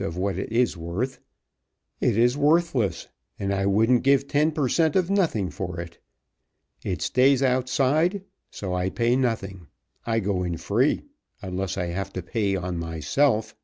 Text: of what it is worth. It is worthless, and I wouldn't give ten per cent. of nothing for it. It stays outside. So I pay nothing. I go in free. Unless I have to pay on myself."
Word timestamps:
of 0.00 0.16
what 0.16 0.38
it 0.38 0.52
is 0.52 0.76
worth. 0.76 1.18
It 2.00 2.16
is 2.16 2.36
worthless, 2.36 3.08
and 3.36 3.52
I 3.52 3.66
wouldn't 3.66 4.04
give 4.04 4.28
ten 4.28 4.52
per 4.52 4.68
cent. 4.68 4.94
of 4.94 5.10
nothing 5.10 5.50
for 5.50 5.80
it. 5.80 5.98
It 6.84 7.02
stays 7.02 7.42
outside. 7.42 8.22
So 8.48 8.74
I 8.74 8.90
pay 8.90 9.16
nothing. 9.16 9.66
I 10.06 10.20
go 10.20 10.44
in 10.44 10.56
free. 10.56 11.02
Unless 11.42 11.76
I 11.76 11.86
have 11.86 12.12
to 12.12 12.22
pay 12.22 12.54
on 12.54 12.78
myself." 12.78 13.56